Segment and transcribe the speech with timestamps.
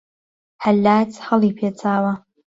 [0.63, 2.13] حەلاج هەڵی پێچاوە